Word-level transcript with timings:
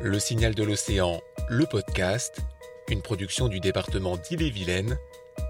Le 0.00 0.20
signal 0.20 0.54
de 0.54 0.62
l'océan, 0.62 1.20
le 1.48 1.66
podcast, 1.66 2.38
une 2.88 3.02
production 3.02 3.48
du 3.48 3.58
département 3.58 4.16
d'Ille-et-Vilaine, 4.16 4.96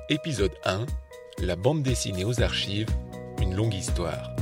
épisode 0.08 0.54
1, 0.64 0.86
la 1.42 1.54
bande 1.54 1.82
dessinée 1.82 2.24
aux 2.24 2.40
archives, 2.40 2.88
une 3.42 3.54
longue 3.54 3.74
histoire. 3.74 4.34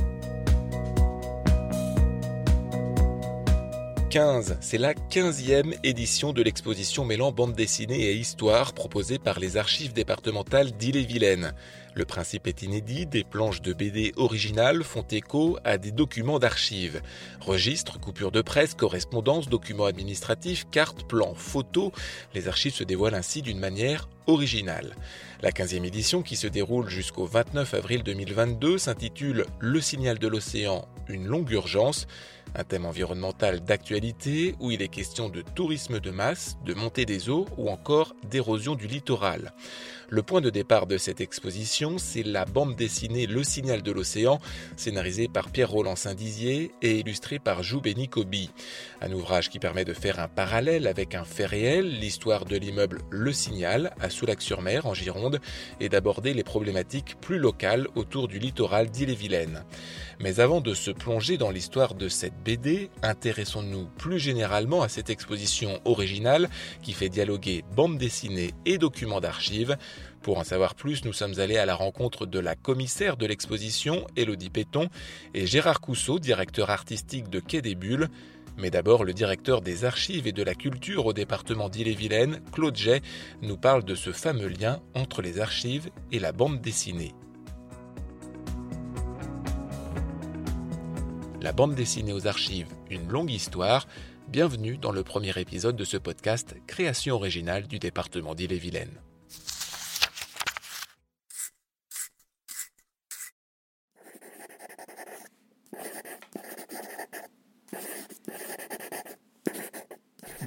15, 4.09 4.57
c'est 4.61 4.77
la 4.77 4.93
15e 4.93 5.77
édition 5.83 6.31
de 6.31 6.41
l'exposition 6.41 7.03
mêlant 7.03 7.33
bande 7.33 7.53
dessinée 7.53 8.05
et 8.05 8.15
histoire 8.15 8.71
proposée 8.73 9.19
par 9.19 9.39
les 9.39 9.57
archives 9.57 9.91
départementales 9.91 10.71
d'Ille-et-Vilaine. 10.71 11.53
Le 11.93 12.05
principe 12.05 12.47
est 12.47 12.61
inédit, 12.61 13.05
des 13.05 13.25
planches 13.25 13.61
de 13.61 13.73
BD 13.73 14.13
originales 14.15 14.83
font 14.83 15.05
écho 15.11 15.57
à 15.65 15.77
des 15.77 15.91
documents 15.91 16.39
d'archives. 16.39 17.01
Registres, 17.41 17.99
coupures 17.99 18.31
de 18.31 18.41
presse, 18.41 18.75
correspondances, 18.75 19.49
documents 19.49 19.85
administratifs, 19.85 20.67
cartes, 20.71 21.05
plans, 21.07 21.35
photos, 21.35 21.91
les 22.33 22.47
archives 22.47 22.75
se 22.75 22.85
dévoilent 22.85 23.15
ainsi 23.15 23.41
d'une 23.41 23.59
manière 23.59 24.07
La 25.41 25.51
15e 25.51 25.85
édition, 25.85 26.21
qui 26.21 26.35
se 26.35 26.47
déroule 26.47 26.89
jusqu'au 26.89 27.25
29 27.25 27.73
avril 27.75 28.03
2022, 28.03 28.77
s'intitule 28.77 29.45
Le 29.59 29.79
signal 29.79 30.19
de 30.19 30.27
l'océan, 30.27 30.85
une 31.07 31.27
longue 31.27 31.49
urgence 31.51 32.07
un 32.55 32.63
thème 32.63 32.85
environnemental 32.85 33.61
d'actualité 33.61 34.55
où 34.59 34.71
il 34.71 34.81
est 34.81 34.87
question 34.87 35.29
de 35.29 35.41
tourisme 35.41 35.99
de 35.99 36.11
masse, 36.11 36.57
de 36.65 36.73
montée 36.73 37.05
des 37.05 37.29
eaux 37.29 37.45
ou 37.57 37.69
encore 37.69 38.15
d'érosion 38.29 38.75
du 38.75 38.87
littoral. 38.87 39.53
Le 40.09 40.23
point 40.23 40.39
de 40.39 40.49
départ 40.49 40.87
de 40.87 40.97
cette 40.97 41.19
exposition, 41.19 41.97
c'est 41.97 42.23
la 42.23 42.45
bande 42.45 42.77
dessinée 42.77 43.27
Le 43.27 43.43
signal 43.43 43.81
de 43.81 43.91
l'océan, 43.91 44.39
scénarisée 44.77 45.27
par 45.27 45.49
Pierre 45.49 45.69
Roland 45.69 45.97
Saint-Dizier 45.97 46.71
et 46.81 46.99
illustrée 46.99 47.39
par 47.39 47.61
Jou 47.61 47.81
Benikobi. 47.81 48.49
Un 49.01 49.11
ouvrage 49.11 49.49
qui 49.49 49.59
permet 49.59 49.83
de 49.83 49.93
faire 49.93 50.21
un 50.21 50.29
parallèle 50.29 50.87
avec 50.87 51.13
un 51.13 51.25
fait 51.25 51.45
réel, 51.45 51.99
l'histoire 51.99 52.45
de 52.45 52.55
l'immeuble 52.55 53.01
Le 53.09 53.33
Signal 53.33 53.93
à 53.99 54.09
Soulac-sur-Mer 54.17 54.87
en 54.87 54.95
Gironde 54.95 55.39
et 55.79 55.89
d'aborder 55.89 56.33
les 56.33 56.43
problématiques 56.43 57.15
plus 57.21 57.37
locales 57.37 57.87
autour 57.95 58.27
du 58.27 58.39
littoral 58.39 58.89
d'Ille-et-Vilaine. 58.89 59.63
Mais 60.19 60.39
avant 60.39 60.59
de 60.59 60.73
se 60.73 60.89
plonger 60.89 61.37
dans 61.37 61.51
l'histoire 61.51 61.93
de 61.93 62.09
cette 62.09 62.33
BD, 62.43 62.89
intéressons-nous 63.03 63.87
plus 63.97 64.17
généralement 64.17 64.81
à 64.81 64.89
cette 64.89 65.11
exposition 65.11 65.79
originale 65.85 66.49
qui 66.81 66.93
fait 66.93 67.09
dialoguer 67.09 67.63
bande 67.75 67.99
dessinée 67.99 68.55
et 68.65 68.79
documents 68.79 69.21
d'archives. 69.21 69.77
Pour 70.23 70.39
en 70.39 70.43
savoir 70.43 70.73
plus, 70.73 71.05
nous 71.05 71.13
sommes 71.13 71.39
allés 71.39 71.57
à 71.57 71.67
la 71.67 71.75
rencontre 71.75 72.25
de 72.25 72.39
la 72.39 72.55
commissaire 72.55 73.17
de 73.17 73.27
l'exposition, 73.27 74.07
Elodie 74.15 74.49
Péton, 74.49 74.89
et 75.35 75.45
Gérard 75.45 75.79
Cousseau, 75.79 76.17
directeur 76.17 76.71
artistique 76.71 77.29
de 77.29 77.39
Quai 77.39 77.61
des 77.61 77.75
Bulles. 77.75 78.09
Mais 78.57 78.71
d'abord, 78.71 79.03
le 79.03 79.13
directeur 79.13 79.61
des 79.61 79.85
archives 79.85 80.25
et 80.25 80.31
de 80.31 80.41
la 80.41 80.55
culture 80.55 81.05
au 81.05 81.13
département 81.13 81.69
d'Ille-et-Vilaine, 81.69 82.41
Claude 82.51 82.75
Jay, 82.75 83.01
nous 83.43 83.55
parle 83.55 83.83
de 83.83 83.93
ce 83.93 84.11
fameux 84.11 84.47
lien 84.47 84.81
entre 84.95 85.21
les 85.21 85.39
archives 85.39 85.91
et 86.11 86.17
la 86.17 86.31
bande 86.31 86.59
dessinée. 86.59 87.13
La 91.39 91.53
bande 91.53 91.75
dessinée 91.75 92.13
aux 92.13 92.25
archives, 92.25 92.73
une 92.89 93.07
longue 93.09 93.31
histoire. 93.31 93.87
Bienvenue 94.27 94.77
dans 94.77 94.91
le 94.91 95.03
premier 95.03 95.39
épisode 95.39 95.75
de 95.75 95.85
ce 95.85 95.97
podcast 95.97 96.55
Création 96.65 97.15
originale 97.15 97.67
du 97.67 97.77
département 97.77 98.33
d'Ille-et-Vilaine. 98.33 98.99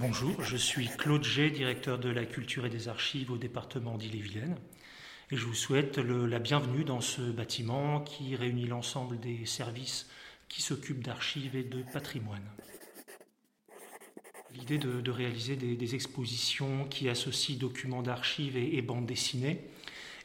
Bonjour, 0.00 0.43
je 0.43 0.56
suis 0.56 0.88
Claude 0.88 1.25
G, 1.25 1.50
directeur 1.50 1.99
de 1.99 2.09
la 2.09 2.25
culture 2.25 2.65
et 2.65 2.71
des 2.71 2.88
archives 2.88 3.31
au 3.31 3.37
département 3.37 3.99
d'Ille-et-Vilaine. 3.99 4.56
Et 5.31 5.37
je 5.37 5.44
vous 5.44 5.55
souhaite 5.55 5.99
la 5.99 6.38
bienvenue 6.38 6.84
dans 6.84 7.03
ce 7.03 7.21
bâtiment 7.21 8.00
qui 8.00 8.34
réunit 8.34 8.65
l'ensemble 8.65 9.21
des 9.21 9.44
services 9.44 10.09
qui 10.49 10.62
s'occupe 10.62 11.05
d'archives 11.05 11.55
et 11.55 11.65
de 11.65 11.83
patrimoine. 11.93 12.50
L'idée 14.55 14.78
de, 14.78 15.11
réaliser 15.11 15.56
des, 15.56 15.94
expositions 15.94 16.87
qui 16.87 17.11
associent 17.11 17.59
documents 17.59 18.03
d'archives 18.03 18.56
et, 18.56 18.81
bandes 18.81 19.05
dessinées 19.05 19.61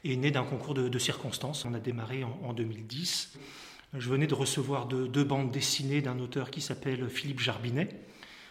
est 0.05 0.15
née 0.15 0.31
d'un 0.31 0.45
concours 0.45 0.73
de, 0.73 0.99
circonstances. 0.99 1.65
On 1.65 1.73
a 1.73 1.81
démarré 1.81 2.23
en, 2.23 2.53
2010. 2.53 3.37
Je 3.93 4.09
venais 4.09 4.27
de 4.27 4.35
recevoir 4.35 4.85
deux, 4.85 5.23
bandes 5.25 5.51
dessinées 5.51 6.01
d'un 6.01 6.19
auteur 6.19 6.49
qui 6.49 6.61
s'appelle 6.61 7.09
Philippe 7.09 7.41
Jarbinet. 7.41 7.89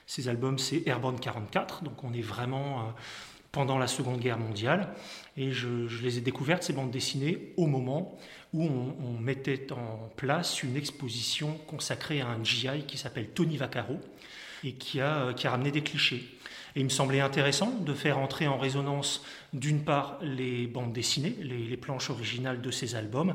Ses 0.06 0.28
albums, 0.28 0.58
c'est 0.58 0.86
Airborne 0.86 1.18
44, 1.18 1.82
donc 1.82 2.04
on 2.04 2.12
est 2.12 2.20
vraiment 2.20 2.80
euh, 2.80 2.82
pendant 3.52 3.78
la 3.78 3.86
Seconde 3.86 4.20
Guerre 4.20 4.38
mondiale. 4.38 4.88
Et 5.36 5.52
je, 5.52 5.68
les 6.02 6.18
ai 6.18 6.20
découvertes, 6.20 6.62
ces 6.62 6.72
bandes 6.72 6.90
dessinées, 6.90 7.52
au 7.56 7.66
moment 7.66 8.18
où 8.52 8.64
on, 8.64 9.18
mettait 9.20 9.72
en 9.72 10.10
place 10.16 10.62
une 10.62 10.76
exposition 10.76 11.58
consacrée 11.66 12.20
à 12.20 12.28
un 12.28 12.44
GI 12.44 12.84
qui 12.86 12.98
s'appelle 12.98 13.28
Tony 13.30 13.56
Vaccaro 13.56 13.98
et 14.62 14.74
qui 14.74 15.00
a, 15.00 15.32
qui 15.32 15.46
a 15.46 15.50
ramené 15.50 15.70
des 15.70 15.82
clichés. 15.82 16.24
Et 16.76 16.80
il 16.80 16.84
me 16.84 16.90
semblait 16.90 17.20
intéressant 17.20 17.70
de 17.70 17.94
faire 17.94 18.18
entrer 18.18 18.48
en 18.48 18.58
résonance, 18.58 19.22
d'une 19.52 19.84
part, 19.84 20.18
les 20.22 20.66
bandes 20.66 20.92
dessinées, 20.92 21.36
les, 21.40 21.76
planches 21.76 22.10
originales 22.10 22.60
de 22.60 22.70
ces 22.70 22.96
albums, 22.96 23.34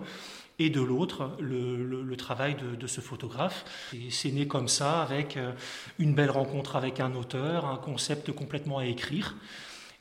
et 0.60 0.70
de 0.70 0.82
l'autre, 0.82 1.38
le, 1.40 2.16
travail 2.18 2.56
de, 2.56 2.88
ce 2.88 3.00
photographe. 3.00 3.64
C'est 4.10 4.32
né 4.32 4.46
comme 4.46 4.68
ça, 4.68 5.02
avec 5.02 5.38
euh, 5.38 5.54
une 5.98 6.14
belle 6.14 6.32
rencontre 6.32 6.76
avec 6.76 7.00
un 7.00 7.16
auteur, 7.16 7.66
un 7.66 7.78
concept 7.78 8.34
complètement 8.34 8.80
à 8.80 8.86
écrire. 8.86 9.38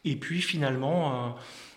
Et 0.04 0.16
puis 0.16 0.42
finalement, 0.42 1.12
euh, 1.12 1.30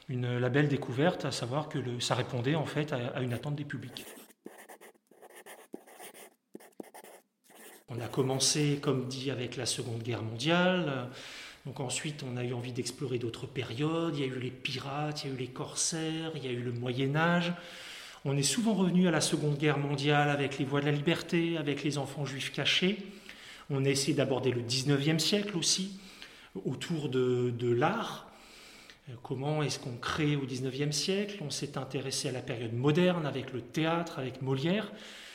une, 0.09 0.39
la 0.39 0.49
belle 0.49 0.67
découverte, 0.67 1.25
à 1.25 1.31
savoir 1.31 1.69
que 1.69 1.99
ça 1.99 2.15
répondait 2.15 2.55
en 2.55 2.65
fait 2.65 2.91
à, 2.91 3.21
une 3.21 3.33
attente 3.33 3.55
des 3.55 3.65
publics. 3.65 4.03
On 7.87 7.99
a 7.99 8.07
commencé, 8.07 8.79
comme 8.81 9.07
dit, 9.07 9.29
avec 9.29 9.57
la 9.57 9.65
Seconde 9.65 10.01
Guerre 10.01 10.23
mondiale. 10.23 11.09
Donc 11.65 11.79
ensuite, 11.79 12.23
on 12.23 12.37
a 12.37 12.43
eu 12.43 12.53
envie 12.53 12.71
d'explorer 12.71 13.19
d'autres 13.19 13.45
périodes. 13.45 14.15
Il 14.15 14.21
y 14.21 14.23
a 14.23 14.27
eu 14.27 14.39
les 14.39 14.49
pirates, 14.49 15.23
il 15.23 15.27
y 15.27 15.31
a 15.31 15.35
eu 15.35 15.37
les 15.37 15.49
corsaires, 15.49 16.31
il 16.35 16.43
y 16.43 16.47
a 16.47 16.51
eu 16.51 16.63
le 16.63 16.71
Moyen 16.71 17.15
Âge. 17.15 17.53
On 18.23 18.37
est 18.37 18.43
souvent 18.43 18.75
revenu 18.75 19.07
à 19.07 19.11
la 19.11 19.19
Seconde 19.19 19.57
Guerre 19.57 19.79
mondiale 19.79 20.29
avec 20.29 20.59
les 20.59 20.65
voies 20.65 20.79
de 20.79 20.85
la 20.85 20.91
liberté, 20.91 21.57
avec 21.57 21.83
les 21.83 21.97
enfants 21.97 22.23
juifs 22.23 22.51
cachés. 22.51 22.97
On 23.71 23.83
a 23.83 23.89
essayé 23.89 24.13
d'aborder 24.13 24.51
le 24.51 24.61
19e 24.61 25.17
siècle 25.17 25.57
aussi, 25.57 25.99
autour 26.65 27.09
de, 27.09 27.71
l'art. 27.71 28.31
Euh, 29.09 29.13
comment 29.23 29.63
est-ce 29.63 29.79
qu'on 29.79 29.97
crée 29.97 30.35
au 30.35 30.45
XIXe 30.45 30.95
siècle? 30.95 31.39
On 31.41 31.49
s'est 31.49 31.79
intéressé 31.79 32.29
à 32.29 32.31
la 32.31 32.41
période 32.41 32.73
moderne 32.73 33.25
avec 33.25 33.53
le 33.53 33.61
théâtre, 33.61 34.19
avec 34.19 34.43
Molière. 34.43 34.91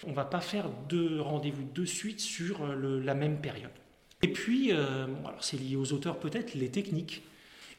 On 0.06 0.10
ne 0.10 0.14
va 0.14 0.24
pas 0.24 0.40
faire 0.40 0.68
deux 0.88 1.20
rendez-vous 1.20 1.66
de 1.74 1.84
suite 1.84 2.20
sur 2.20 2.62
euh, 2.62 3.00
la 3.02 3.14
même 3.14 3.40
période. 3.40 3.70
Et 4.22 4.28
puis, 4.28 4.72
euh, 4.72 5.08
c'est 5.40 5.58
lié 5.58 5.74
aux 5.74 5.92
auteurs 5.92 6.20
peut-être, 6.20 6.54
les 6.54 6.70
techniques. 6.70 7.24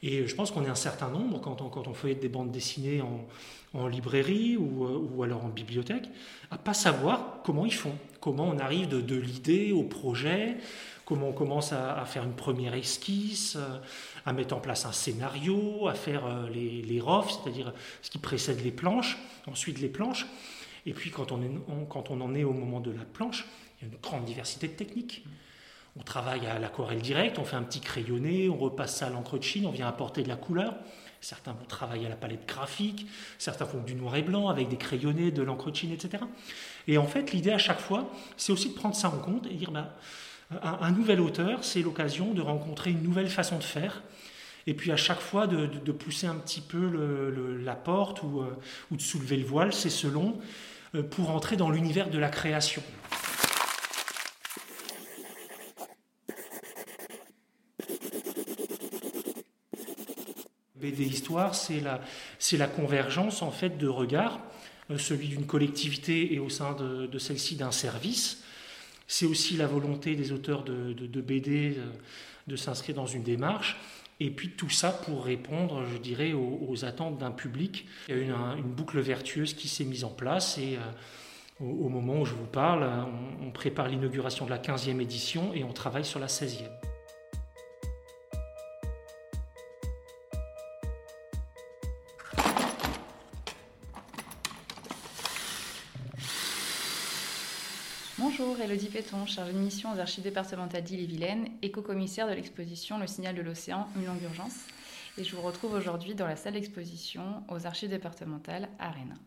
Et 0.04 0.28
je 0.28 0.36
pense 0.36 0.52
qu'on 0.52 0.64
est 0.64 0.70
un 0.70 0.76
certain 0.76 1.10
nombre, 1.10 1.42
quand 1.42 1.62
on, 1.62 1.70
quand 1.70 1.92
fait 1.94 2.16
des 2.16 2.30
bandes 2.30 2.52
dessinées 2.52 3.02
en, 3.02 3.88
librairie 3.88 4.58
ou, 4.58 5.22
alors 5.22 5.46
en 5.46 5.50
bibliothèque, 5.50 6.10
à 6.50 6.58
pas 6.58 6.74
savoir 6.74 7.42
comment 7.44 7.64
ils 7.66 7.74
font, 7.74 7.94
comment 8.20 8.48
on 8.48 8.58
arrive 8.58 8.88
de 8.88 9.16
l'idée 9.16 9.72
au 9.72 9.84
projet, 9.84 10.58
comment 11.06 11.30
on 11.30 11.34
commence 11.34 11.74
à, 11.74 12.04
faire 12.06 12.24
une 12.24 12.34
première 12.34 12.74
esquisse, 12.74 13.56
euh, 13.56 13.80
à 14.26 14.34
mettre 14.34 14.56
en 14.56 14.60
place 14.60 14.86
un 14.86 14.92
scénario, 14.92 15.88
à 15.88 15.94
faire 15.94 16.26
euh, 16.26 16.50
les, 16.50 16.82
les 16.82 17.02
c'est-à-dire 17.30 17.72
ce 18.02 18.10
qui 18.10 18.18
précède 18.18 18.64
les 18.64 18.72
planches, 18.72 19.18
ensuite 19.46 19.80
les 19.80 19.90
planches. 19.90 20.26
Et 20.88 20.94
puis 20.94 21.12
quand 21.12 21.32
on 21.32 22.22
en 22.22 22.36
est 22.36 22.44
au 22.44 22.54
moment 22.54 22.80
de 22.80 22.92
la 22.92 23.04
planche, 23.04 23.46
il 23.80 23.88
y 23.88 23.90
a 23.90 23.94
une 23.94 24.00
grande 24.02 24.26
diversité 24.26 24.68
de 24.68 24.74
techniques. 24.74 25.24
On 26.00 26.04
travaille 26.04 26.46
à 26.46 26.60
l'aquarelle 26.60 27.02
directe, 27.02 27.40
on 27.40 27.44
fait 27.44 27.56
un 27.56 27.64
petit 27.64 27.82
crayonné, 27.82 28.50
on 28.50 28.58
repasse 28.58 28.98
ça 28.98 29.08
à 29.08 29.10
l'encre 29.10 29.38
de 29.38 29.44
Chine, 29.44 29.66
on 29.66 29.72
vient 29.72 29.88
apporter 29.88 30.22
de 30.22 30.28
la 30.28 30.36
couleur. 30.36 30.76
Certains 31.22 31.54
vont 31.54 31.66
travailler 31.66 32.06
à 32.06 32.10
la 32.10 32.16
palette 32.16 32.48
graphique, 32.48 33.08
certains 33.40 33.66
font 33.66 33.82
du 33.82 33.96
noir 33.96 34.16
et 34.16 34.22
blanc 34.22 34.50
avec 34.50 34.68
des 34.68 34.78
crayonnés, 34.78 35.32
de 35.32 35.42
l'encre 35.42 35.72
de 35.72 35.76
Chine, 35.76 35.92
etc. 35.92 36.24
Et 36.88 37.00
en 37.00 37.08
fait, 37.08 37.32
l'idée 37.32 37.52
à 37.52 37.58
chaque 37.58 37.80
fois, 37.80 38.10
c'est 38.38 38.52
aussi 38.52 38.70
de 38.70 38.76
prendre 38.76 38.96
ça 38.96 39.10
en 39.10 39.18
compte 39.18 39.48
et 39.48 39.56
dire, 39.56 39.72
bah, 39.72 39.96
un, 40.62 40.92
nouvel 40.92 41.20
auteur, 41.20 41.64
c'est 41.64 41.82
l'occasion 41.82 42.34
de 42.34 42.42
rencontrer 42.42 42.92
une 42.92 43.02
nouvelle 43.02 43.30
façon 43.30 43.58
de 43.58 43.64
faire, 43.64 44.04
et 44.68 44.76
puis 44.76 44.92
à 44.92 44.98
chaque 44.98 45.20
fois 45.20 45.48
de, 45.48 45.92
pousser 45.92 46.28
un 46.28 46.36
petit 46.36 46.62
peu 46.62 47.58
la 47.64 47.76
porte 47.76 48.22
ou, 48.22 48.42
euh, 48.42 48.56
ou, 48.92 48.98
de 48.98 49.02
soulever 49.02 49.38
le 49.38 49.46
voile, 49.46 49.74
c'est 49.74 49.90
selon, 49.90 50.38
euh, 50.96 51.04
pour 51.04 51.32
entrer 51.32 51.58
dans 51.58 51.70
l'univers 51.70 52.10
de 52.10 52.20
la 52.20 52.30
création. 52.30 52.84
BD 60.92 61.06
Histoire, 61.06 61.56
c'est 61.56 61.82
la, 62.58 62.68
convergence 62.68 63.42
en 63.42 63.52
fait 63.52 63.78
de 63.78 63.88
regards, 63.88 64.40
euh, 64.92 64.98
celui 64.98 65.28
d'une 65.28 65.46
collectivité 65.46 66.34
et 66.34 66.40
au 66.40 66.50
sein 66.50 66.74
de, 66.74 67.18
celle-ci 67.18 67.56
d'un 67.56 67.72
service, 67.72 68.44
C'est 69.08 69.26
aussi 69.26 69.58
la 69.58 69.68
volonté 69.68 70.16
des 70.16 70.32
auteurs 70.32 70.64
de, 70.64 71.22
BD 71.22 71.78
de 72.48 72.56
s'inscrire 72.56 72.96
dans 72.96 73.06
une 73.06 73.24
démarche. 73.24 73.78
Et 74.20 74.32
puis 74.32 74.50
tout 74.50 74.70
ça 74.70 74.92
pour 74.92 75.26
répondre, 75.26 75.86
je 75.94 75.98
dirais, 75.98 76.34
aux, 76.34 76.86
attentes 76.86 77.20
d'un 77.20 77.32
public. 77.32 77.86
Il 78.10 78.18
y 78.18 78.20
a 78.20 78.24
une, 78.24 78.32
une 78.32 78.74
boucle 78.74 79.00
vertueuse 79.00 79.54
qui 79.54 79.68
s'est 79.68 79.86
mise 79.86 80.04
en 80.04 80.10
place 80.10 80.58
et 80.58 80.78
au, 81.60 81.90
moment 81.90 82.22
où 82.22 82.26
je 82.26 82.34
vous 82.34 82.46
parle, 82.46 82.84
on, 82.84 83.48
on 83.48 83.52
prépare 83.52 83.88
l'inauguration 83.88 84.46
de 84.46 84.50
la 84.50 84.60
15e 84.60 85.00
édition 85.02 85.54
et 85.54 85.64
on 85.64 85.74
travaille 85.74 86.06
sur 86.06 86.20
la 86.20 86.28
16e. 86.28 86.70
Bonjour, 98.40 98.60
Elodie 98.62 98.90
Péton, 98.90 99.26
chargée 99.26 99.54
de 99.54 99.58
mission 99.58 99.92
aux 99.92 100.00
archives 100.00 100.24
départementales 100.24 100.84
d'Ille-et-Vilaine 100.84 101.50
et 101.64 101.72
co-commissaire 101.72 102.28
de 102.28 102.34
l'exposition 102.34 103.00
Le 103.00 103.08
signal 103.08 103.34
de 103.34 103.42
l'océan, 103.42 103.88
une 103.96 104.06
longue 104.06 104.22
urgence. 104.22 104.68
Et 105.18 105.24
je 105.24 105.36
vous 105.36 105.42
retrouve 105.42 105.74
aujourd'hui 105.74 106.14
dans 106.14 106.28
la 106.28 106.36
salle 106.36 106.54
d'exposition 106.54 107.44
aux 107.50 107.66
archives 107.66 107.90
départementales 107.90 108.70
à 108.78 108.92
Rennes. 108.92 109.18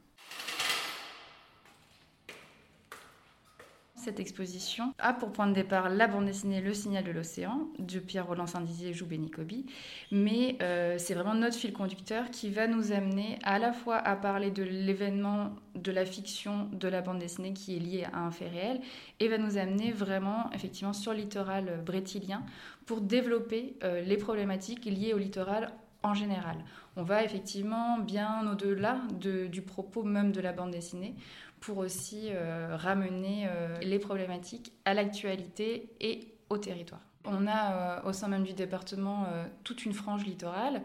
Cette 4.02 4.18
exposition 4.18 4.94
a 4.98 5.12
pour 5.12 5.30
point 5.30 5.46
de 5.46 5.52
départ 5.52 5.90
la 5.90 6.06
bande 6.06 6.24
dessinée 6.24 6.62
Le 6.62 6.72
Signal 6.72 7.04
de 7.04 7.10
l'Océan 7.10 7.68
de 7.78 7.98
Pierre-Roland 7.98 8.46
Saint-Dizier 8.46 8.88
et 8.88 8.92
Joubé 8.94 9.18
Nicobi. 9.18 9.66
Mais 10.10 10.56
euh, 10.62 10.96
c'est 10.96 11.12
vraiment 11.12 11.34
notre 11.34 11.56
fil 11.56 11.74
conducteur 11.74 12.30
qui 12.30 12.48
va 12.48 12.66
nous 12.66 12.92
amener 12.92 13.38
à 13.42 13.58
la 13.58 13.74
fois 13.74 13.96
à 13.96 14.16
parler 14.16 14.50
de 14.50 14.62
l'événement, 14.62 15.54
de 15.74 15.92
la 15.92 16.06
fiction, 16.06 16.70
de 16.72 16.88
la 16.88 17.02
bande 17.02 17.18
dessinée 17.18 17.52
qui 17.52 17.76
est 17.76 17.78
liée 17.78 18.06
à 18.10 18.20
un 18.20 18.30
fait 18.30 18.48
réel 18.48 18.80
et 19.20 19.28
va 19.28 19.36
nous 19.36 19.58
amener 19.58 19.92
vraiment 19.92 20.50
effectivement 20.54 20.94
sur 20.94 21.12
le 21.12 21.18
littoral 21.18 21.82
brétilien 21.84 22.42
pour 22.86 23.02
développer 23.02 23.76
euh, 23.84 24.00
les 24.00 24.16
problématiques 24.16 24.86
liées 24.86 25.12
au 25.12 25.18
littoral 25.18 25.74
en 26.02 26.14
général. 26.14 26.56
On 26.96 27.02
va 27.02 27.22
effectivement 27.22 27.98
bien 27.98 28.50
au-delà 28.50 28.96
du 29.20 29.60
propos 29.60 30.02
même 30.02 30.32
de 30.32 30.40
la 30.40 30.52
bande 30.52 30.70
dessinée 30.70 31.14
pour 31.60 31.78
aussi 31.78 32.28
euh, 32.30 32.76
ramener 32.76 33.46
euh, 33.46 33.78
les 33.80 33.98
problématiques 33.98 34.72
à 34.84 34.94
l'actualité 34.94 35.90
et 36.00 36.34
au 36.48 36.58
territoire. 36.58 37.02
On 37.26 37.46
a 37.46 38.00
euh, 38.00 38.08
au 38.08 38.14
sein 38.14 38.28
même 38.28 38.44
du 38.44 38.54
département 38.54 39.26
toute 39.62 39.84
une 39.84 39.92
frange 39.92 40.24
littorale. 40.24 40.82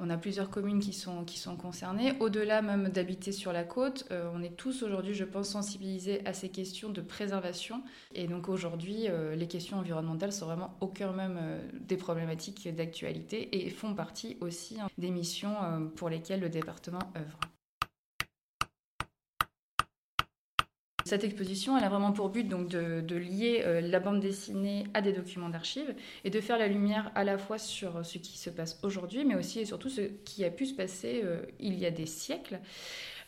On 0.00 0.10
a 0.10 0.16
plusieurs 0.16 0.50
communes 0.50 0.80
qui 0.80 0.92
sont, 0.92 1.24
qui 1.24 1.38
sont 1.38 1.56
concernées. 1.56 2.14
Au-delà 2.18 2.60
même 2.60 2.88
d'habiter 2.88 3.30
sur 3.30 3.52
la 3.52 3.62
côte, 3.62 4.04
on 4.34 4.42
est 4.42 4.56
tous 4.56 4.82
aujourd'hui, 4.82 5.14
je 5.14 5.22
pense, 5.22 5.50
sensibilisés 5.50 6.26
à 6.26 6.32
ces 6.32 6.48
questions 6.48 6.90
de 6.90 7.00
préservation. 7.00 7.84
Et 8.16 8.26
donc 8.26 8.48
aujourd'hui, 8.48 9.06
les 9.36 9.46
questions 9.46 9.78
environnementales 9.78 10.32
sont 10.32 10.46
vraiment 10.46 10.74
au 10.80 10.88
cœur 10.88 11.12
même 11.12 11.38
des 11.72 11.96
problématiques 11.96 12.68
d'actualité 12.74 13.64
et 13.64 13.70
font 13.70 13.94
partie 13.94 14.36
aussi 14.40 14.80
hein, 14.80 14.88
des 14.98 15.12
missions 15.12 15.54
pour 15.94 16.08
lesquelles 16.08 16.40
le 16.40 16.48
département 16.48 16.98
œuvre. 17.16 17.38
Cette 21.06 21.22
exposition, 21.22 21.78
elle 21.78 21.84
a 21.84 21.88
vraiment 21.88 22.10
pour 22.10 22.30
but 22.30 22.48
de, 22.48 23.16
lier 23.16 23.62
euh, 23.64 23.80
la 23.80 24.00
bande 24.00 24.18
dessinée 24.18 24.88
à 24.92 25.00
des 25.00 25.12
documents 25.12 25.48
d'archives 25.48 25.94
et 26.24 26.30
de 26.30 26.40
faire 26.40 26.58
la 26.58 26.66
lumière 26.66 27.12
à 27.14 27.22
la 27.22 27.38
fois 27.38 27.58
sur 27.58 28.04
ce 28.04 28.18
qui 28.18 28.36
se 28.36 28.50
passe 28.50 28.80
aujourd'hui, 28.82 29.24
mais 29.24 29.36
aussi 29.36 29.60
et 29.60 29.64
surtout 29.64 29.88
ce 29.88 30.00
qui 30.00 30.44
a 30.44 30.50
pu 30.50 30.66
se 30.66 30.74
passer 30.74 31.20
euh, 31.22 31.42
il 31.60 31.78
y 31.78 31.86
a 31.86 31.92
des 31.92 32.06
siècles. 32.06 32.58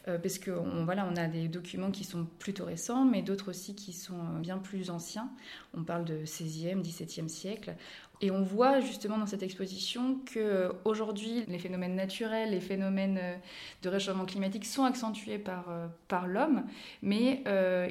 Euh, 0.08 0.18
parce 0.18 0.38
qu'on 0.38 0.84
voilà, 0.84 1.08
on 1.10 1.16
a 1.16 1.26
des 1.26 1.48
documents 1.48 1.90
qui 1.90 2.04
sont 2.04 2.26
plutôt 2.38 2.64
récents, 2.64 3.04
mais 3.04 3.22
d'autres 3.22 3.50
aussi 3.50 3.74
qui 3.74 3.92
sont 3.92 4.38
bien 4.40 4.58
plus 4.58 4.90
anciens. 4.90 5.28
On 5.74 5.82
parle 5.82 6.04
de 6.04 6.24
16e, 6.24 6.82
17e 6.82 7.28
siècle. 7.28 7.74
Et 8.20 8.30
on 8.30 8.42
voit 8.42 8.80
justement 8.80 9.16
dans 9.16 9.26
cette 9.26 9.42
exposition 9.44 10.18
que 10.26 10.38
euh, 10.38 10.72
aujourd'hui 10.84 11.44
les 11.46 11.58
phénomènes 11.58 11.94
naturels, 11.94 12.50
les 12.50 12.60
phénomènes 12.60 13.18
euh, 13.22 13.36
de 13.82 13.88
réchauffement 13.88 14.24
climatique 14.24 14.64
sont 14.64 14.84
accentués 14.84 15.38
par, 15.38 15.70
euh, 15.70 15.86
par 16.08 16.26
l'homme, 16.26 16.64
mais 17.02 17.42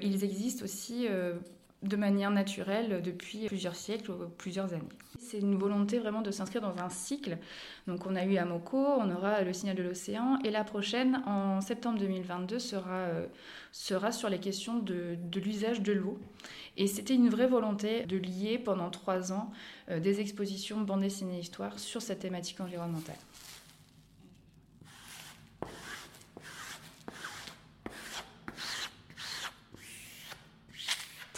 ils 0.02 0.24
existent 0.24 0.64
aussi 0.66 1.08
de 1.84 1.96
manière 1.96 2.32
naturelle 2.32 3.02
depuis 3.04 3.48
plusieurs 3.48 3.76
siècles 3.76 4.12
ou 4.12 4.16
plusieurs 4.38 4.74
années. 4.74 4.90
C'est 5.20 5.40
une 5.40 5.58
volonté 5.58 6.00
vraiment 6.00 6.22
de 6.22 6.32
s'inscrire 6.32 6.62
dans 6.62 6.82
un 6.82 6.90
cycle. 6.90 7.38
Donc 7.88 8.06
on 8.06 8.16
a 8.16 8.26
eu 8.26 8.38
Amoco, 8.38 8.78
on 8.78 9.10
aura 9.12 9.42
le 9.42 9.54
signal 9.54 9.76
de 9.76 9.84
l'océan 9.84 10.40
et 10.44 10.50
la 10.50 10.64
prochaine 10.64 11.22
en 11.26 11.62
septembre 11.62 12.00
2022 12.00 12.60
sera, 12.60 13.08
sera 13.72 14.12
sur 14.12 14.30
les 14.30 14.40
questions 14.40 14.80
de, 14.80 15.18
de 15.22 15.40
l'usage 15.40 15.82
de 15.82 15.94
l'eau. 15.94 16.20
Et 16.78 16.88
c'était 16.88 17.16
une 17.16 17.30
vraie 17.30 17.48
volonté 17.48 18.06
de 18.06 18.18
lier 18.18 18.60
pendant 18.60 18.90
trois 18.90 19.32
ans 19.32 19.52
euh, 19.90 20.00
des 20.00 20.20
expositions 20.20 20.82
bande 20.82 21.02
dessinée 21.02 21.40
histoire 21.40 21.80
sur 21.80 22.02
cette 22.02 22.20
thématique 22.20 22.60
environnementale. 22.60 23.16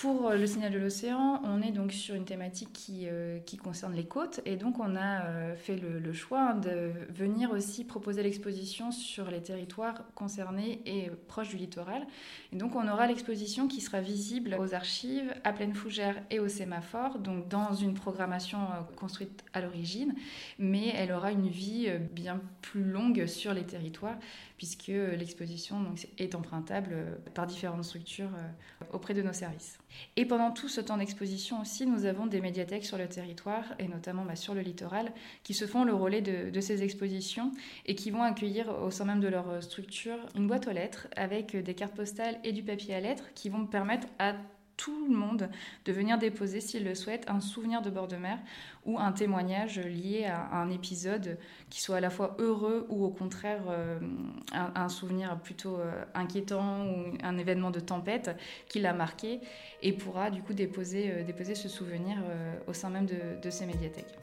Pour 0.01 0.29
euh, 0.29 0.37
le 0.37 0.47
signal 0.47 0.71
de 0.71 0.79
l'océan, 0.79 1.41
on 1.43 1.61
est 1.61 1.71
donc 1.71 1.91
sur 1.91 2.15
une 2.15 2.23
thématique 2.23 2.71
qui, 2.71 3.07
euh, 3.09 3.39
concerne 3.61 3.93
les 3.93 4.05
côtes 4.05 4.39
et 4.45 4.55
donc 4.55 4.79
on 4.79 4.95
a 4.95 5.25
euh, 5.25 5.55
fait 5.57 5.75
le, 5.75 6.13
choix 6.13 6.53
de 6.53 6.91
venir 7.09 7.51
aussi 7.51 7.83
proposer 7.83 8.23
l'exposition 8.23 8.93
sur 8.93 9.29
les 9.29 9.41
territoires 9.41 10.05
concernés 10.15 10.81
et 10.85 11.11
proches 11.27 11.49
du 11.49 11.57
littoral. 11.57 12.07
Et 12.53 12.55
donc 12.55 12.77
on 12.77 12.87
aura 12.87 13.07
l'exposition 13.07 13.67
qui 13.67 13.81
sera 13.81 13.99
visible 13.99 14.55
aux 14.57 14.73
archives, 14.73 15.33
à 15.43 15.51
Pleine 15.51 15.73
Fougère 15.73 16.15
et 16.29 16.39
au 16.39 16.47
sémaphore, 16.47 17.19
donc 17.19 17.49
dans 17.49 17.73
une 17.73 17.93
programmation 17.93 18.59
construite 18.95 19.43
à 19.51 19.59
l'origine, 19.59 20.15
mais 20.59 20.93
elle 20.95 21.11
aura 21.11 21.33
une 21.33 21.49
vie 21.49 21.89
bien 22.13 22.39
plus 22.61 22.85
longue 22.85 23.25
sur 23.25 23.53
les 23.53 23.63
territoires 23.63 24.17
puisque 24.55 24.87
l'exposition 24.87 25.93
est 26.17 26.35
empruntable 26.35 27.19
par 27.33 27.47
différentes 27.47 27.83
structures 27.83 28.31
auprès 28.93 29.13
de 29.13 29.21
nos 29.21 29.33
services. 29.33 29.77
Et 30.15 30.25
pendant 30.25 30.51
tout 30.51 30.69
ce 30.69 30.81
temps 30.81 30.97
d'exposition 30.97 31.61
aussi, 31.61 31.85
nous 31.85 32.05
avons 32.05 32.27
des 32.27 32.41
médiathèques 32.41 32.85
sur 32.85 32.97
le 32.97 33.07
territoire, 33.07 33.63
et 33.79 33.87
notamment 33.87 34.25
bah, 34.25 34.35
sur 34.35 34.53
le 34.53 34.61
littoral, 34.61 35.11
qui 35.43 35.53
se 35.53 35.65
font 35.65 35.83
le 35.83 35.93
relais 35.93 36.21
de, 36.21 36.59
ces 36.59 36.83
expositions 36.83 37.51
et 37.85 37.95
qui 37.95 38.11
vont 38.11 38.21
accueillir 38.21 38.69
au 38.83 38.91
sein 38.91 39.05
même 39.05 39.21
de 39.21 39.27
leur 39.27 39.63
structure 39.63 40.17
une 40.35 40.47
boîte 40.47 40.67
aux 40.67 40.71
lettres 40.71 41.07
avec 41.15 41.55
des 41.55 41.73
cartes 41.73 41.95
postales 41.95 42.39
et 42.43 42.51
du 42.51 42.63
papier 42.63 42.95
à 42.95 42.99
lettres 42.99 43.33
qui 43.33 43.49
vont 43.49 43.65
permettre 43.65 44.07
à 44.19 44.35
tout 44.79 45.07
le 45.09 45.13
monde 45.13 45.49
de 45.83 45.91
venir 45.91 46.17
déposer, 46.17 46.61
s'il 46.61 46.85
le 46.85 46.95
souhaite, 46.95 47.29
un 47.29 47.41
souvenir 47.41 47.81
de 47.81 47.89
bord 47.89 48.07
de 48.07 48.15
mer 48.15 48.39
ou 48.85 48.97
un 48.97 49.11
témoignage 49.11 49.77
lié 49.77 50.25
à 50.25 50.55
un 50.55 50.69
épisode 50.69 51.37
qui 51.69 51.81
soit 51.81 51.97
à 51.97 51.99
la 51.99 52.09
fois 52.09 52.37
heureux 52.39 52.87
ou 52.87 53.03
au 53.03 53.09
contraire 53.09 53.61
euh, 53.67 53.99
un, 54.53 54.87
souvenir 54.87 55.37
plutôt 55.41 55.75
euh, 55.75 56.05
inquiétant 56.13 56.85
ou 56.87 57.17
un 57.21 57.37
événement 57.37 57.71
de 57.71 57.81
tempête 57.81 58.31
qui 58.69 58.79
l'a 58.79 58.93
marqué 58.93 59.41
et 59.81 59.91
pourra 59.91 60.31
du 60.31 60.41
coup 60.41 60.53
déposer, 60.53 61.11
euh, 61.11 61.23
déposer 61.23 61.55
ce 61.55 61.67
souvenir 61.67 62.17
au 62.65 62.73
sein 62.73 62.89
même 62.89 63.05
de 63.05 63.49
ces 63.49 63.65
médiathèques. 63.65 64.17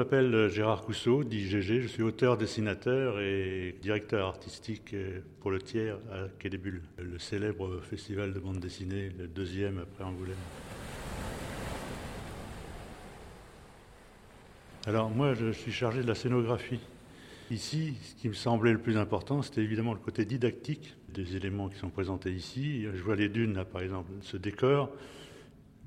M'appelle 0.00 0.34
euh, 0.34 0.48
Gérard 0.48 0.80
Cousseau, 0.80 1.24
dit 1.24 1.46
GG, 1.46 1.82
je 1.82 1.86
suis 1.86 2.02
auteur, 2.02 2.38
dessinateur 2.38 3.20
et 3.20 3.76
directeur 3.82 4.28
artistique 4.28 4.94
euh, 4.94 5.20
pour 5.40 5.50
le 5.50 5.60
tiers 5.60 5.98
à 6.10 6.26
Quai 6.38 6.48
des 6.48 6.56
Bulles, 6.56 6.80
le 6.96 7.18
célèbre 7.18 7.82
festival 7.82 8.32
de 8.32 8.40
bande 8.40 8.60
dessinée, 8.60 9.10
le 9.18 9.28
deuxième 9.28 9.76
après 9.76 10.04
Angoulême. 10.04 10.36
Alors 14.86 15.10
moi, 15.10 15.34
je 15.34 15.52
suis 15.52 15.70
chargé 15.70 16.00
de 16.00 16.08
la 16.08 16.14
scénographie. 16.14 16.80
Ici, 17.50 17.98
ce 18.02 18.14
qui 18.14 18.28
me 18.30 18.34
semblait 18.34 18.72
le 18.72 18.78
plus 18.78 18.96
important, 18.96 19.42
c'était 19.42 19.60
évidemment 19.60 19.92
le 19.92 20.00
côté 20.00 20.24
didactique 20.24 20.96
des 21.10 21.36
éléments 21.36 21.68
qui 21.68 21.76
sont 21.76 21.90
présentés 21.90 22.32
ici. 22.32 22.84
Je 22.84 23.02
vois 23.02 23.16
les 23.16 23.28
dunes, 23.28 23.52
là, 23.52 23.66
par 23.66 23.82
exemple, 23.82 24.10
ce 24.22 24.38
décor. 24.38 24.88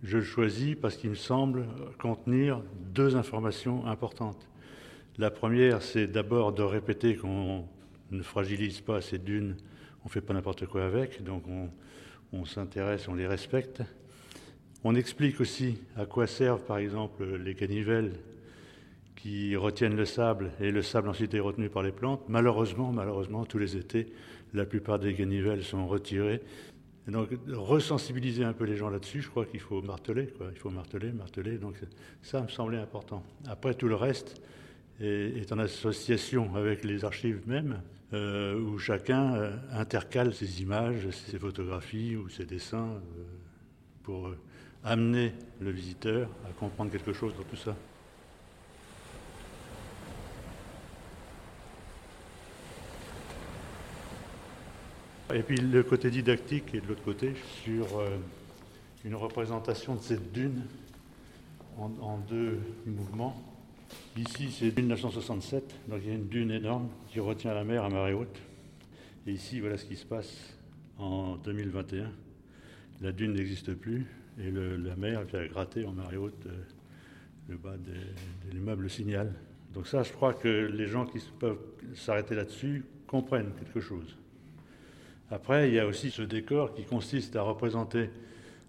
Je 0.04 0.18
le 0.18 0.24
choisis 0.24 0.76
parce 0.76 0.98
qu'il 0.98 1.12
me 1.12 1.16
semble 1.16 1.66
contenir 1.98 2.62
deux 2.94 3.16
informations 3.16 3.86
importantes. 3.88 4.50
La 5.18 5.32
première, 5.32 5.82
c'est 5.82 6.08
d'abord 6.08 6.52
de 6.52 6.62
répéter 6.62 7.16
qu'on 7.16 7.66
ne 8.12 8.22
fragilise 8.22 8.82
pas 8.82 9.00
ces 9.00 9.18
dunes, 9.18 9.56
on 10.04 10.08
ne 10.08 10.12
fait 10.12 10.20
pas 10.20 10.34
n'importe 10.34 10.66
quoi 10.66 10.84
avec, 10.84 11.24
donc 11.24 11.46
on, 12.34 12.44
s'intéresse, 12.44 13.08
on 13.08 13.14
les 13.14 13.28
respecte. 13.28 13.82
On 14.84 14.94
explique 14.94 15.40
aussi 15.40 15.78
à 15.96 16.06
quoi 16.06 16.28
servent 16.28 16.66
par 16.66 16.80
exemple 16.80 17.24
les 17.38 17.56
canivelles 17.56 18.12
qui 19.16 19.56
retiennent 19.56 19.96
le 19.96 20.04
sable 20.04 20.52
et 20.60 20.72
le 20.72 20.82
sable 20.82 21.08
ensuite 21.08 21.34
est 21.34 21.40
retenu 21.40 21.70
par 21.70 21.82
les 21.82 21.94
plantes. 21.94 22.24
Malheureusement, 22.28 22.92
malheureusement, 22.92 23.46
tous 23.46 23.58
les 23.58 23.78
étés, 23.78 24.12
la 24.54 24.66
plupart 24.66 25.00
des 25.00 25.14
canivelles 25.14 25.64
sont 25.64 25.88
retirées 25.88 26.42
donc, 27.12 27.30
resensibiliser 27.48 28.46
un 28.46 28.54
peu 28.54 28.64
les 28.64 28.78
gens 28.78 28.90
là-dessus, 28.90 29.22
je 29.22 29.30
crois 29.30 29.46
qu'il 29.46 29.60
faut 29.60 29.82
marteler, 29.82 30.28
quoi. 30.28 30.48
Il 30.54 30.58
faut 30.58 30.70
marteler, 30.70 31.12
marteler. 31.12 31.58
Donc, 31.58 31.76
ça 32.22 32.42
me 32.42 32.48
semblait 32.48 32.78
important. 32.78 33.24
Après, 33.46 33.74
tout 33.74 33.90
le 33.90 33.96
reste 33.96 34.42
est, 35.02 35.52
en 35.52 35.60
association 35.60 36.56
avec 36.56 36.86
les 36.86 37.04
archives 37.04 37.42
même, 37.46 37.82
euh, 38.14 38.58
où 38.58 38.78
chacun 38.80 39.36
euh, 39.36 39.52
intercale 39.72 40.34
ses 40.34 40.62
images, 40.62 41.10
ses 41.10 41.40
photographies 41.40 42.16
ou 42.16 42.30
ses 42.30 42.46
dessins 42.46 42.92
euh, 42.92 43.24
pour 44.04 44.30
amener 44.84 45.34
le 45.60 45.72
visiteur 45.72 46.30
à 46.48 46.54
comprendre 46.54 46.92
quelque 46.92 47.12
chose 47.12 47.34
dans 47.36 47.44
tout 47.44 47.56
ça. 47.56 47.76
Et 55.32 55.42
puis 55.42 55.56
le 55.56 55.84
côté 55.84 56.12
didactique 56.12 56.76
est 56.76 56.82
de 56.82 56.88
l'autre 56.88 57.04
côté 57.04 57.34
sur 57.64 57.98
euh, 57.98 58.18
une 59.06 59.16
représentation 59.16 59.96
de 59.96 60.02
cette 60.02 60.34
dune 60.34 60.64
en, 61.78 62.18
deux 62.18 62.60
mouvements. 62.86 63.42
Ici, 64.18 64.52
c'est 64.52 64.76
1967, 64.76 65.76
donc 65.88 66.02
il 66.04 66.10
y 66.10 66.12
a 66.12 66.16
une 66.16 66.28
dune 66.28 66.52
énorme 66.52 66.90
qui 67.08 67.20
retient 67.20 67.54
la 67.54 67.64
mer 67.64 67.86
à 67.86 67.90
marée 67.90 68.14
haute. 68.14 68.38
Et 69.26 69.32
ici, 69.32 69.60
voilà 69.60 69.78
ce 69.78 69.86
qui 69.86 69.96
se 69.96 70.06
passe 70.06 70.56
en 71.00 71.38
2021. 71.38 72.12
La 73.02 73.12
dune 73.12 73.34
n'existe 73.34 73.74
plus 73.74 74.06
et 74.40 74.52
la 74.52 74.96
mer 74.98 75.24
vient 75.24 75.46
gratter 75.48 75.86
en 75.86 75.94
marée 75.94 76.18
haute 76.18 76.46
euh, 76.48 76.64
le 77.50 77.58
bas 77.58 77.78
de 77.78 78.52
l'immeuble 78.52 78.90
Signal. 78.90 79.34
Donc 79.74 79.88
ça, 79.88 80.04
je 80.04 80.12
crois 80.12 80.34
que 80.34 80.48
les 80.48 80.88
gens 80.88 81.06
qui 81.06 81.20
peuvent 81.40 81.62
s'arrêter 81.96 82.36
là-dessus 82.36 82.86
comprennent 83.08 83.54
quelque 83.58 83.80
chose. 83.80 84.18
Après, 85.34 85.68
il 85.68 85.74
y 85.74 85.80
a 85.80 85.88
aussi 85.88 86.12
ce 86.12 86.22
décor 86.22 86.76
qui 86.76 86.84
consiste 86.84 87.36
à 87.36 87.42
représenter 87.42 88.12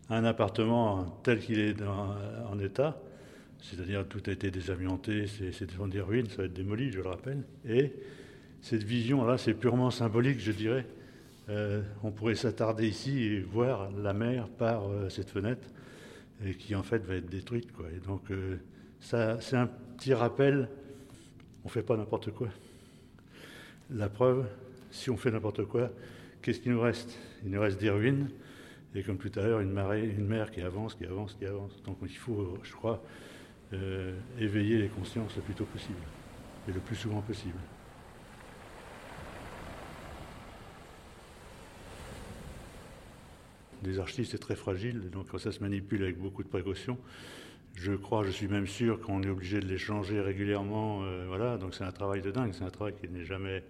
un 0.09 0.25
appartement 0.25 1.21
tel 1.23 1.41
qu'il 1.41 1.59
est 1.59 1.77
en 1.83 2.59
état, 2.59 2.99
c'est-à-dire 3.61 4.07
tout 4.07 4.23
a 4.27 4.31
été 4.31 4.51
désamianté, 4.51 5.27
c'est 5.27 5.67
des 5.89 6.01
ruines, 6.01 6.29
ça 6.29 6.39
va 6.39 6.45
être 6.45 6.55
démoli, 6.55 6.91
je 6.91 7.01
le 7.01 7.09
rappelle. 7.09 7.43
Et 7.69 7.93
cette 8.63 8.83
vision-là, 8.83 9.37
c'est 9.37 9.53
purement 9.53 9.91
symbolique, 9.91 10.41
je 10.41 10.53
dirais. 10.53 10.87
Euh, 11.51 11.83
on 12.03 12.11
pourrait 12.11 12.35
s'attarder 12.35 12.89
ici 12.89 13.23
et 13.23 13.41
voir 13.41 13.91
la 13.91 14.15
mer 14.15 14.49
par 14.49 14.89
euh, 14.89 15.11
cette 15.11 15.29
fenêtre, 15.29 15.69
qui 16.59 16.75
en 16.75 16.83
fait 16.83 17.05
va 17.05 17.17
être 17.17 17.29
détruite. 17.29 17.73
Quoi. 17.73 17.87
Et 17.95 18.07
donc, 18.07 18.31
euh, 18.31 18.57
ça, 19.01 19.39
c'est 19.41 19.57
un 19.57 19.67
petit 19.67 20.15
rappel 20.15 20.69
on 21.65 21.69
ne 21.69 21.73
fait 21.73 21.83
pas 21.83 21.97
n'importe 21.97 22.31
quoi. 22.31 22.49
La 23.91 24.09
preuve, 24.09 24.47
si 24.91 25.11
on 25.11 25.17
fait 25.17 25.31
n'importe 25.31 25.65
quoi, 25.65 25.91
Qu'est-ce 26.45 26.61
qu'il 26.61 26.73
nous 26.73 26.81
reste? 26.83 27.19
Il 27.43 27.53
nous 27.53 27.61
reste 27.63 27.81
des 27.81 27.89
ruines, 27.89 28.29
et 28.95 29.03
comme 29.03 29.17
tout 29.17 29.33
à 29.37 29.43
l'heure, 29.43 29.61
une, 29.61 29.73
marée, 29.73 30.05
une 30.05 30.27
mer 30.27 30.51
qui 30.51 30.61
avance, 30.61 30.95
qui 30.95 31.07
avance, 31.07 31.33
qui 31.33 31.47
avance. 31.47 31.83
Donc 31.85 31.97
il 32.03 32.15
faut, 32.15 32.59
je 32.63 32.73
crois, 32.73 33.03
euh, 33.73 34.13
éveiller 34.39 34.77
les 34.77 34.89
consciences 34.89 35.35
le 35.37 35.41
plus 35.41 35.55
tôt 35.55 35.65
possible, 35.65 36.03
et 36.69 36.73
le 36.73 36.81
plus 36.81 36.97
souvent 36.97 37.23
possible. 37.23 37.59
Les 43.83 43.99
archives, 43.99 44.27
c'est 44.27 44.37
très 44.37 44.55
fragile, 44.55 45.09
donc 45.09 45.29
ça 45.39 45.51
se 45.51 45.61
manipule 45.61 46.03
avec 46.03 46.19
beaucoup 46.19 46.43
de 46.43 46.49
précautions. 46.49 46.99
Je 47.75 47.93
crois, 47.93 48.23
je 48.23 48.31
suis 48.31 48.49
même 48.49 48.67
sûr 48.67 49.01
qu'on 49.01 49.23
est 49.23 49.31
obligé 49.31 49.61
de 49.61 49.67
les 49.67 49.79
changer 49.79 50.21
régulièrement. 50.21 51.05
Euh, 51.05 51.25
voilà, 51.27 51.57
donc 51.57 51.75
c'est 51.75 51.85
un 51.85 51.93
travail 51.93 52.21
de 52.21 52.31
dingue, 52.31 52.53
c'est 52.53 52.65
un 52.65 52.71
travail 52.71 52.93
qui 53.01 53.09
n'est 53.09 53.25
jamais 53.25 53.65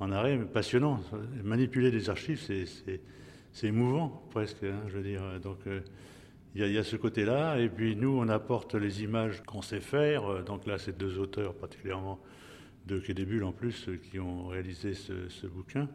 en 0.00 0.12
arrêt, 0.12 0.38
passionnant. 0.38 1.00
Manipuler 1.42 1.90
des 1.90 2.10
archives, 2.10 2.40
c'est 2.40 3.66
émouvant 3.66 4.22
presque, 4.30 4.64
hein, 4.64 4.80
je 4.88 4.98
veux 4.98 5.02
dire. 5.02 5.22
Donc 5.42 5.58
euh, 5.66 5.80
il 6.54 6.66
y, 6.66 6.78
a 6.78 6.84
ce 6.84 6.96
côté-là, 6.96 7.58
et 7.58 7.68
puis 7.68 7.96
nous, 7.96 8.18
on 8.18 8.28
apporte 8.28 8.74
les 8.74 9.02
images 9.02 9.42
qu'on 9.42 9.60
sait 9.60 9.80
faire. 9.80 10.42
Donc 10.44 10.66
là, 10.66 10.78
c'est 10.78 10.96
deux 10.96 11.18
auteurs, 11.18 11.54
particulièrement 11.54 12.18
de 12.86 12.98
Quai 12.98 13.12
des 13.12 13.42
en 13.42 13.52
plus, 13.52 13.90
qui 14.10 14.18
ont 14.18 14.46
réalisé 14.46 14.94
ce, 14.94 15.46
bouquin. 15.46 15.88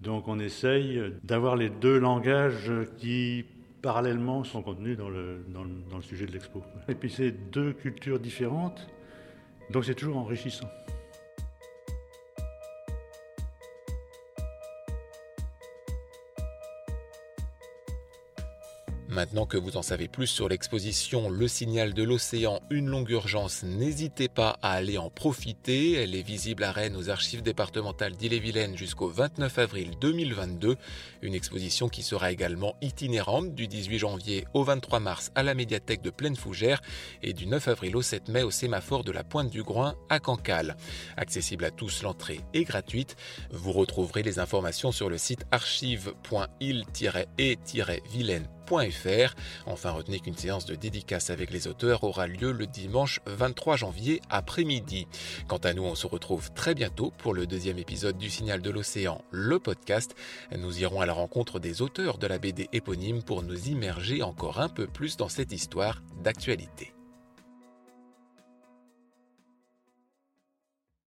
Donc 0.00 0.28
on 0.28 0.38
essaye 0.38 1.02
d'avoir 1.24 1.56
les 1.56 1.68
deux 1.68 1.98
langages 1.98 2.70
qui 2.96 3.44
parallèlement 3.82 4.44
sont 4.44 4.62
contenus 4.62 4.96
dans 4.96 5.10
le, 5.10 5.44
dans 5.48 5.96
le 5.96 6.02
sujet 6.02 6.26
de 6.26 6.32
l'expo. 6.32 6.62
Et 6.88 6.94
puis 6.94 7.10
c'est 7.10 7.30
deux 7.30 7.72
cultures 7.72 8.18
différentes, 8.18 8.88
donc 9.70 9.84
c'est 9.84 9.94
toujours 9.94 10.16
enrichissant. 10.16 10.68
Maintenant 19.16 19.46
que 19.46 19.56
vous 19.56 19.78
en 19.78 19.82
savez 19.82 20.08
plus 20.08 20.26
sur 20.26 20.46
l'exposition 20.46 21.30
Le 21.30 21.48
signal 21.48 21.94
de 21.94 22.02
l'océan, 22.02 22.60
une 22.68 22.90
longue 22.90 23.08
urgence, 23.08 23.62
n'hésitez 23.62 24.28
pas 24.28 24.58
à 24.60 24.72
aller 24.72 24.98
en 24.98 25.08
profiter. 25.08 25.94
Elle 25.94 26.14
est 26.14 26.20
visible 26.20 26.64
à 26.64 26.70
Rennes 26.70 26.96
aux 26.96 27.08
archives 27.08 27.40
départementales 27.40 28.12
d'Ille-et-Vilaine 28.12 28.76
jusqu'au 28.76 29.08
29 29.08 29.58
avril 29.58 29.92
2022. 30.02 30.76
Une 31.22 31.32
exposition 31.32 31.88
qui 31.88 32.02
sera 32.02 32.30
également 32.30 32.76
itinérante 32.82 33.54
du 33.54 33.68
18 33.68 33.98
janvier 33.98 34.44
au 34.52 34.64
23 34.64 35.00
mars 35.00 35.32
à 35.34 35.42
la 35.42 35.54
médiathèque 35.54 36.02
de 36.02 36.10
Plaine 36.10 36.36
Fougère 36.36 36.82
et 37.22 37.32
du 37.32 37.46
9 37.46 37.68
avril 37.68 37.96
au 37.96 38.02
7 38.02 38.28
mai 38.28 38.42
au 38.42 38.50
sémaphore 38.50 39.02
de 39.02 39.12
la 39.12 39.24
Pointe 39.24 39.48
du 39.48 39.62
Groin 39.62 39.94
à 40.10 40.20
Cancale. 40.20 40.76
Accessible 41.16 41.64
à 41.64 41.70
tous, 41.70 42.02
l'entrée 42.02 42.42
est 42.52 42.64
gratuite. 42.64 43.16
Vous 43.50 43.72
retrouverez 43.72 44.22
les 44.22 44.40
informations 44.40 44.92
sur 44.92 45.08
le 45.08 45.16
site 45.16 45.46
archive.il-et-vilaine 45.52 48.48
Enfin, 49.66 49.90
retenez 49.90 50.20
qu'une 50.20 50.36
séance 50.36 50.66
de 50.66 50.74
dédicace 50.74 51.30
avec 51.30 51.50
les 51.50 51.68
auteurs 51.68 52.04
aura 52.04 52.26
lieu 52.26 52.52
le 52.52 52.66
dimanche 52.66 53.20
23 53.26 53.76
janvier 53.76 54.20
après-midi. 54.28 55.06
Quant 55.48 55.58
à 55.58 55.72
nous, 55.72 55.84
on 55.84 55.94
se 55.94 56.06
retrouve 56.06 56.52
très 56.52 56.74
bientôt 56.74 57.12
pour 57.18 57.34
le 57.34 57.46
deuxième 57.46 57.78
épisode 57.78 58.18
du 58.18 58.30
Signal 58.30 58.60
de 58.60 58.70
l'océan, 58.70 59.22
le 59.30 59.58
podcast. 59.58 60.14
Nous 60.56 60.80
irons 60.80 61.00
à 61.00 61.06
la 61.06 61.12
rencontre 61.12 61.60
des 61.60 61.82
auteurs 61.82 62.18
de 62.18 62.26
la 62.26 62.38
BD 62.38 62.68
éponyme 62.72 63.22
pour 63.22 63.42
nous 63.42 63.68
immerger 63.68 64.22
encore 64.22 64.60
un 64.60 64.68
peu 64.68 64.86
plus 64.86 65.16
dans 65.16 65.28
cette 65.28 65.52
histoire 65.52 66.02
d'actualité. 66.22 66.95